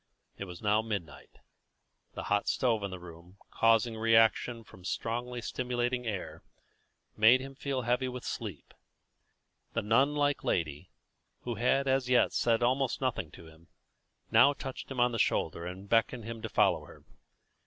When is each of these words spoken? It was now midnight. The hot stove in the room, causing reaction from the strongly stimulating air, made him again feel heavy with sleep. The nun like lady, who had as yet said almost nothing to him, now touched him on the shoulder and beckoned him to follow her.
It 0.35 0.45
was 0.45 0.63
now 0.63 0.81
midnight. 0.81 1.37
The 2.15 2.23
hot 2.23 2.47
stove 2.47 2.81
in 2.81 2.89
the 2.89 2.97
room, 2.97 3.37
causing 3.51 3.95
reaction 3.95 4.63
from 4.63 4.79
the 4.79 4.87
strongly 4.87 5.43
stimulating 5.43 6.07
air, 6.07 6.41
made 7.15 7.39
him 7.39 7.51
again 7.51 7.55
feel 7.61 7.81
heavy 7.83 8.07
with 8.07 8.23
sleep. 8.25 8.73
The 9.73 9.83
nun 9.83 10.15
like 10.15 10.43
lady, 10.43 10.89
who 11.41 11.53
had 11.53 11.87
as 11.87 12.09
yet 12.09 12.33
said 12.33 12.63
almost 12.63 12.99
nothing 12.99 13.29
to 13.33 13.45
him, 13.45 13.67
now 14.31 14.53
touched 14.53 14.89
him 14.89 14.99
on 14.99 15.11
the 15.11 15.19
shoulder 15.19 15.67
and 15.67 15.87
beckoned 15.87 16.23
him 16.25 16.41
to 16.41 16.49
follow 16.49 16.85
her. 16.85 17.03